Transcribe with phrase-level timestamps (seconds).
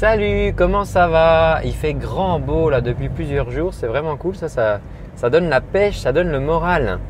[0.00, 1.60] Salut, comment ça va?
[1.62, 5.60] Il fait grand beau là depuis plusieurs jours, c'est vraiment cool, ça, ça, donne la
[5.60, 7.00] pêche, ça donne le moral.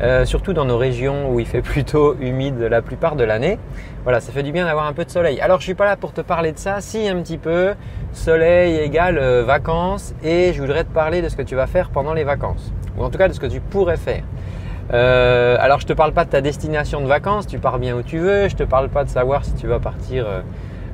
[0.00, 3.60] Euh, surtout dans nos régions où il fait plutôt humide la plupart de l'année.
[4.02, 5.40] Voilà, ça fait du bien d'avoir un peu de soleil.
[5.40, 7.74] Alors je suis pas là pour te parler de ça, si un petit peu.
[8.12, 11.90] Soleil égale euh, vacances et je voudrais te parler de ce que tu vas faire
[11.90, 12.72] pendant les vacances.
[12.98, 14.24] Ou en tout cas de ce que tu pourrais faire.
[14.92, 18.02] Euh, alors je te parle pas de ta destination de vacances, tu pars bien où
[18.02, 18.48] tu veux.
[18.48, 20.26] Je te parle pas de savoir si tu vas partir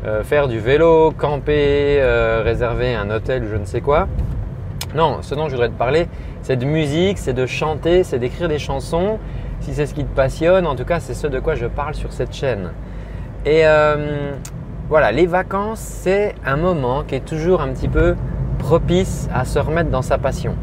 [0.06, 4.06] euh, faire du vélo, camper, euh, réserver un hôtel ou je ne sais quoi.
[4.94, 6.06] Non, ce dont je voudrais te parler,
[6.43, 9.18] c'est de musique, c'est de chanter, c'est d'écrire des chansons.
[9.61, 11.94] Si c'est ce qui te passionne, en tout cas, c'est ce de quoi je parle
[11.94, 12.70] sur cette chaîne.
[13.44, 14.32] Et euh,
[14.89, 18.14] voilà, les vacances, c'est un moment qui est toujours un petit peu
[18.61, 20.54] propice à se remettre dans sa passion.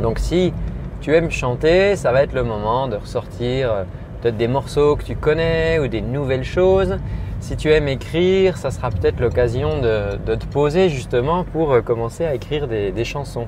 [0.00, 0.52] Donc si
[1.00, 3.86] tu aimes chanter, ça va être le moment de ressortir
[4.20, 6.98] peut-être des morceaux que tu connais ou des nouvelles choses.
[7.40, 12.24] Si tu aimes écrire, ça sera peut-être l'occasion de, te poser justement pour euh, commencer
[12.24, 13.46] à écrire des, chansons.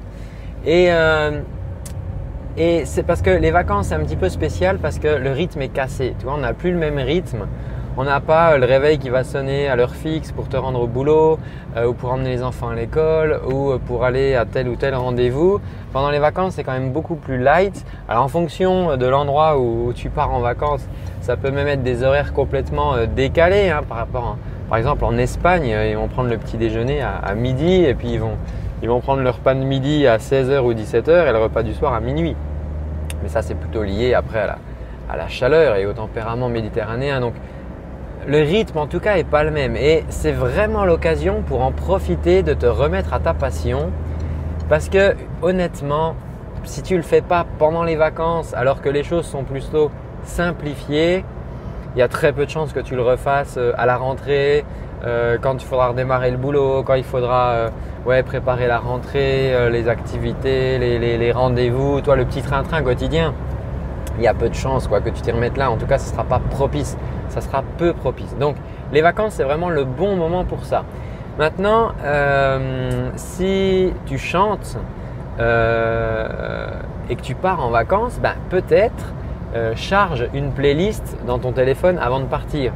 [0.66, 1.40] Euh,
[2.56, 5.62] et, c'est parce que les vacances, c'est un petit peu spécial parce que le rythme
[5.62, 6.14] est cassé.
[6.18, 7.46] Tu vois, on n'a plus le même rythme.
[8.00, 10.86] On n'a pas le réveil qui va sonner à l'heure fixe pour te rendre au
[10.86, 11.36] boulot
[11.76, 14.94] euh, ou pour emmener les enfants à l'école ou pour aller à tel ou tel
[14.94, 15.60] rendez-vous.
[15.92, 17.84] Pendant les vacances, c'est quand même beaucoup plus light.
[18.08, 20.86] Alors en fonction de l'endroit où tu pars en vacances,
[21.22, 24.36] ça peut même être des horaires complètement euh, décalés hein, par rapport,
[24.68, 28.12] par exemple en Espagne, euh, ils vont prendre le petit déjeuner à, midi et puis
[28.12, 28.36] ils vont,
[28.80, 31.74] ils vont prendre leur repas de midi à 16h ou 17h et le repas du
[31.74, 32.36] soir à minuit.
[33.24, 34.58] Mais ça c'est plutôt lié après à la,
[35.10, 37.20] à la chaleur et au tempérament méditerranéen.
[37.20, 37.34] Donc
[38.28, 41.72] le rythme en tout cas est pas le même et c'est vraiment l'occasion pour en
[41.72, 43.90] profiter de te remettre à ta passion
[44.68, 46.14] parce que honnêtement
[46.64, 49.90] si tu le fais pas pendant les vacances alors que les choses sont plutôt
[50.24, 51.24] simplifié.
[51.94, 54.64] Il y a très peu de chances que tu le refasses euh, à la rentrée,
[55.04, 57.70] euh, quand il faudra redémarrer le boulot, quand il faudra
[58.06, 63.34] euh, préparer la rentrée, les activités, les, rendez-vous, toi le petit train-train quotidien.
[64.18, 65.70] Il y a peu de chances quoi, que tu t'y remettes là.
[65.70, 66.96] En tout cas, ce ne sera pas propice.
[67.28, 68.36] Ça sera peu propice.
[68.38, 68.56] Donc,
[68.92, 70.84] les vacances, c'est vraiment le bon moment pour ça.
[71.38, 71.92] Maintenant,
[73.16, 74.76] si tu chantes
[75.38, 79.14] et que tu pars en vacances, ben, peut-être
[79.54, 82.72] euh, charge une playlist dans ton téléphone avant de partir.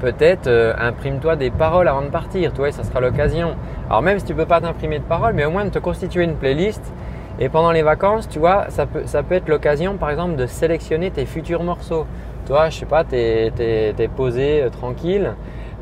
[0.00, 3.56] Peut-être euh, imprime-toi des paroles avant de partir, toi, ça sera l'occasion.
[3.88, 5.80] Alors même si tu ne peux pas t'imprimer de paroles, mais au moins de te
[5.80, 6.92] constituer une playlist.
[7.38, 10.46] Et pendant les vacances, tu vois, ça peut, ça peut être l'occasion, par exemple, de
[10.46, 12.06] sélectionner tes futurs morceaux.
[12.46, 15.34] Toi, je sais pas, tu es, posé euh, tranquille,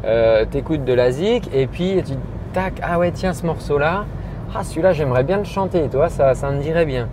[0.03, 2.15] tu écoutes de la zik, et puis tu
[2.53, 4.05] tac, ah ouais, tiens, ce morceau-là,
[4.55, 7.09] ah celui-là, j'aimerais bien le chanter, toi, ça, ça me dirait bien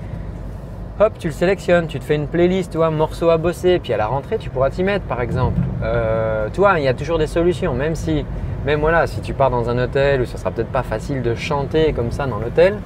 [1.00, 3.94] hop, tu le sélectionnes, tu te fais une playlist, tu vois, morceaux à bosser, puis
[3.94, 5.60] à la rentrée, tu pourras t'y mettre, par exemple.
[5.84, 8.26] Euh, tu vois, il y a toujours des solutions, même si,
[8.66, 11.36] même voilà, si tu pars dans un hôtel où ça sera peut-être pas facile de
[11.36, 12.80] chanter comme ça dans l'hôtel,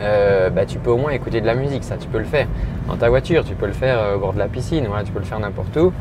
[0.00, 2.46] euh, bah, tu peux au moins écouter de la musique, ça, tu peux le faire
[2.88, 5.12] dans ta voiture, tu peux le faire euh, au bord de la piscine, voilà, tu
[5.12, 5.92] peux le faire n'importe où.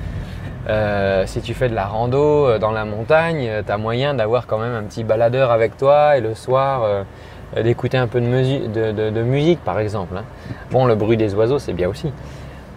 [1.26, 4.76] si tu fais de la rando dans la montagne, tu as moyen d'avoir quand même
[4.76, 7.06] un petit baladeur avec toi et le soir,
[7.58, 10.16] euh, d'écouter un peu de, musique par exemple.
[10.16, 10.24] Hein.
[10.72, 12.12] Bon, le bruit des oiseaux, c'est bien aussi.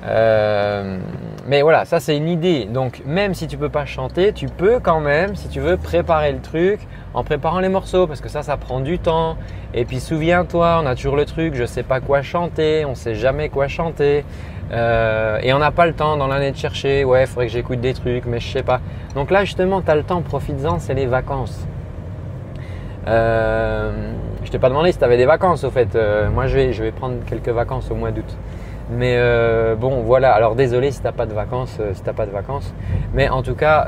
[0.05, 0.99] Euh,
[1.47, 2.65] mais voilà, ça c'est une idée.
[2.65, 6.33] Donc même si tu peux pas chanter, tu peux quand même, si tu veux, préparer
[6.33, 6.81] le truc
[7.15, 9.37] en préparant les morceaux parce que ça, ça prend du temps.
[9.75, 13.15] Et puis souviens-toi, on a toujours le truc, je sais pas quoi chanter, on sait
[13.15, 14.25] jamais quoi chanter.
[14.73, 17.53] Euh, et on n'a pas le temps dans l'année de chercher, ouais, il faudrait que
[17.53, 18.81] j'écoute des trucs, mais je sais pas.
[19.15, 21.67] Donc là justement, tu as le temps, profites-en, c'est les vacances.
[23.09, 24.13] Euh,
[24.45, 25.95] je t'ai pas demandé si tu avais des vacances au fait.
[25.95, 28.37] Euh, moi je vais, je vais prendre quelques vacances au mois d'août.
[28.97, 32.27] Mais euh, bon voilà, alors désolé si t'as pas de vacances, euh, si t'as pas
[32.27, 32.75] de vacances.
[33.15, 33.87] Mais en tout cas,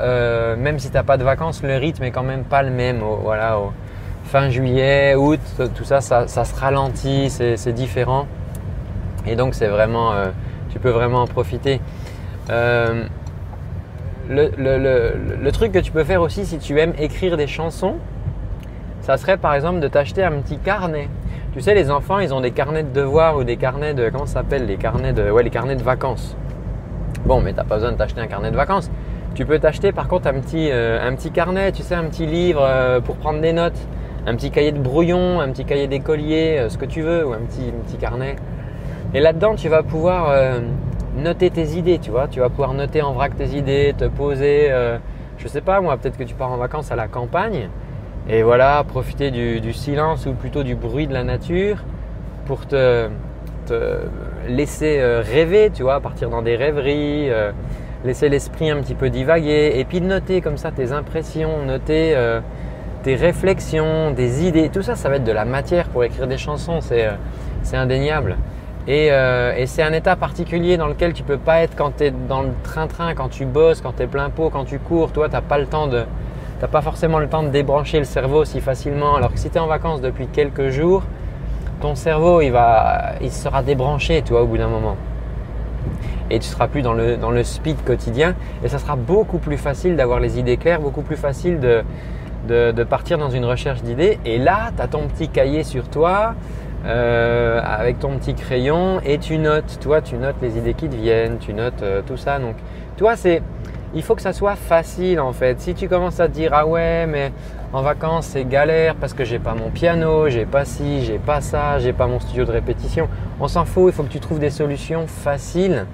[0.57, 3.01] même si t'as pas de vacances, le rythme est quand même pas le même.
[3.01, 3.57] voilà,
[4.25, 5.39] fin juillet, août,
[5.75, 8.27] tout ça, ça, se ralentit, c'est différent.
[9.27, 10.13] Et donc c'est vraiment,
[10.69, 11.81] tu peux vraiment en profiter.
[14.29, 17.95] Le, truc que tu peux faire aussi si tu aimes écrire des chansons,
[19.01, 21.09] ça serait par exemple de t'acheter un petit carnet.
[21.55, 24.09] Tu sais, les enfants, ils ont des carnets de devoirs ou des carnets de.
[24.09, 25.31] Comment ça s'appelle Les carnets de.
[25.31, 26.35] Ouais, les carnets de vacances.
[27.25, 28.91] Bon, mais tu n'as pas besoin de t'acheter un carnet de vacances.
[29.35, 32.25] Tu peux t'acheter par contre un petit, euh, un petit carnet, tu sais, un petit
[32.25, 33.77] livre euh, pour prendre des notes,
[34.27, 37.31] un petit cahier de brouillon, un petit cahier d'écolier, euh, ce que tu veux, ou
[37.31, 38.35] un petit, petit carnet.
[39.13, 40.35] Et là-dedans, tu vas pouvoir
[41.17, 42.27] noter tes idées, tu vois.
[42.27, 44.69] Tu vas pouvoir noter en vrac tes idées, te poser.
[45.37, 47.69] je sais pas, moi, peut-être que tu pars en vacances à la campagne
[48.27, 51.77] et voilà, profiter du, silence ou plutôt du bruit de la nature
[52.45, 53.07] pour te,
[54.47, 57.51] laisser euh, rêver, tu vois, partir dans des rêveries, euh,
[58.03, 62.39] laisser l'esprit un petit peu divaguer et puis noter comme ça tes impressions, noter, euh,
[63.05, 66.37] tes réflexions, des idées, tout ça, ça va être de la matière pour écrire des
[66.37, 67.11] chansons, c'est euh,
[67.73, 68.37] indéniable.
[68.87, 72.11] Euh, et, c'est un état particulier dans lequel tu peux pas être quand tu es
[72.11, 75.11] dans le train-train, quand tu bosses, quand tu es plein pot, quand tu cours.
[75.11, 76.03] Toi, tu n'as pas le temps de,
[76.59, 79.15] t'as pas forcément le temps de débrancher le cerveau si facilement.
[79.15, 81.03] Alors que si tu es en vacances depuis quelques jours,
[81.81, 84.95] ton cerveau, il, va, il sera débranché, toi, au bout d'un moment.
[86.29, 88.35] Et tu seras plus dans le, dans le speed quotidien.
[88.63, 91.83] Et ça sera beaucoup plus facile d'avoir les idées claires, beaucoup plus facile de,
[92.47, 94.19] de, de partir dans une recherche d'idées.
[94.25, 96.35] Et là, tu as ton petit cahier sur toi.
[96.85, 100.95] Euh, avec ton petit crayon et tu notes, toi tu notes les idées qui te
[100.95, 102.37] viennent, tu notes euh, tout ça.
[102.37, 102.57] Donc
[102.95, 103.41] toi c'est,
[103.95, 105.59] il faut que ça soit facile en fait.
[105.59, 107.31] Si tu commences à te dire ah ouais mais
[107.73, 111.41] en vacances c'est galère parce que j'ai pas mon piano, j'ai pas ci, j'ai pas
[111.41, 113.07] ça, j'ai pas mon studio de répétition,
[113.39, 113.85] on s'en fout.
[113.87, 115.85] Il faut que tu trouves des solutions faciles.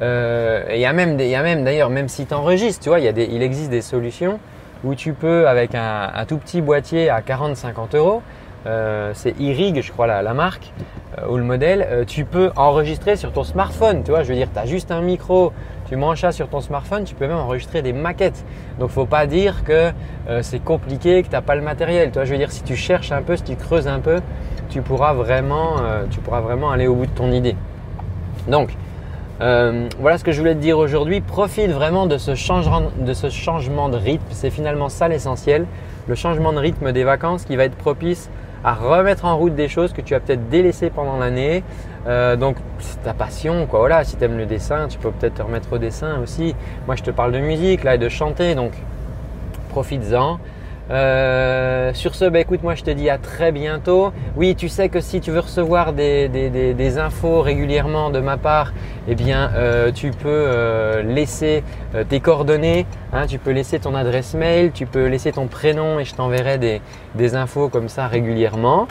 [0.00, 3.82] Euh, il y a même, d'ailleurs même si tu enregistres, tu vois, il, existe des
[3.82, 4.38] solutions
[4.84, 8.22] où tu peux avec un, tout petit boîtier à 40-50 euros
[8.66, 10.72] euh, c'est Irig, je crois, la, marque
[11.16, 14.02] euh, ou le modèle, tu peux enregistrer sur ton smartphone.
[14.02, 15.52] Tu vois, je veux dire, tu as juste un micro,
[15.88, 18.44] tu manches ça sur ton smartphone, tu peux même enregistrer des maquettes.
[18.78, 19.90] Donc, faut pas dire que
[20.42, 22.10] c'est compliqué, que tu n'as pas le matériel.
[22.10, 24.20] Tu vois, je veux dire, si tu cherches un peu, si tu creuses un peu,
[24.68, 25.76] tu pourras vraiment,
[26.26, 27.56] vraiment aller au bout de ton idée.
[28.48, 28.70] Donc,
[29.40, 31.20] voilà ce que je voulais te dire aujourd'hui.
[31.20, 34.26] Profite vraiment de, ce changement de rythme.
[34.30, 35.66] C'est finalement ça l'essentiel.
[36.06, 38.30] Le changement de rythme des vacances qui va être propice
[38.64, 41.62] à remettre en route des choses que tu as peut-être délaissées pendant l'année.
[42.06, 43.80] Euh, donc c'est ta passion, quoi.
[43.80, 46.54] Voilà, si tu aimes le dessin, tu peux peut-être te remettre au dessin aussi.
[46.86, 48.72] Moi, je te parle de musique là et de chanter, donc
[49.70, 50.38] profites-en.
[50.90, 54.12] Euh, sur ce, bah, écoute, moi je te dis à très bientôt.
[54.36, 58.72] Oui, tu sais que si tu veux recevoir des, infos régulièrement de ma part,
[59.06, 61.62] eh bien, euh, tu peux euh, laisser
[62.08, 62.86] tes coordonnées.
[63.12, 66.58] Hein, tu peux laisser ton adresse mail, tu peux laisser ton prénom et je t'enverrai
[67.14, 68.86] des infos comme ça régulièrement.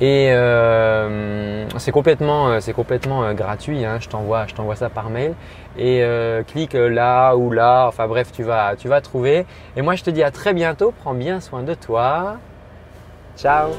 [0.00, 3.84] Et euh, c'est complètement, euh, c'est complètement euh, gratuit.
[3.84, 3.98] Hein.
[4.00, 5.34] Je t'envoie, je t'envoie ça par mail.
[5.78, 6.02] Et
[6.48, 7.86] clique là ou là.
[7.86, 9.46] Enfin bref, tu vas, tu vas trouver.
[9.76, 10.92] Et moi, je te dis à très bientôt.
[11.00, 12.36] Prends bien soin de toi.
[13.36, 13.70] Ciao.